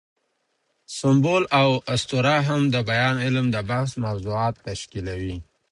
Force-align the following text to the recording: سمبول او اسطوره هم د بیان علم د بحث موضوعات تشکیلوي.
سمبول 0.99 1.43
او 1.61 1.69
اسطوره 1.93 2.37
هم 2.47 2.61
د 2.73 2.75
بیان 2.89 3.15
علم 3.25 3.45
د 3.55 3.57
بحث 3.69 3.91
موضوعات 4.05 4.55
تشکیلوي. 4.67 5.37